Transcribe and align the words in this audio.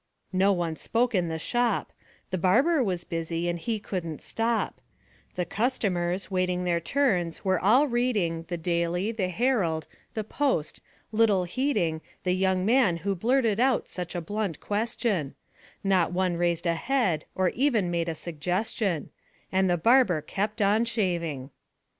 No 0.33 0.51
one 0.51 0.77
spoke 0.77 1.13
in 1.13 1.27
the 1.27 1.37
shop, 1.37 1.93
The 2.31 2.37
barber 2.39 2.83
was 2.83 3.03
busy, 3.03 3.47
and 3.47 3.59
he 3.59 3.79
couldn't 3.79 4.23
stop; 4.23 4.81
The 5.35 5.45
customers, 5.45 6.31
waiting 6.31 6.63
their 6.63 6.79
turns, 6.79 7.45
were 7.45 7.59
all 7.59 7.87
reading 7.87 8.45
The 8.47 8.57
'Daily,' 8.57 9.11
the 9.11 9.29
'Herald,' 9.29 9.85
the 10.15 10.23
'Post,' 10.23 10.81
little 11.11 11.43
heeding 11.43 12.01
The 12.23 12.33
young 12.33 12.65
man 12.65 12.97
who 13.05 13.13
blurted 13.13 13.59
out 13.59 13.87
such 13.87 14.15
a 14.15 14.21
blunt 14.21 14.59
question; 14.59 15.35
Not 15.83 16.11
one 16.11 16.35
raised 16.35 16.65
a 16.65 16.73
head, 16.73 17.25
or 17.35 17.49
even 17.49 17.91
made 17.91 18.09
a 18.09 18.15
suggestion; 18.15 19.11
And 19.51 19.69
the 19.69 19.77
barber 19.77 20.19
kept 20.21 20.63
on 20.63 20.83
shaving. 20.83 21.51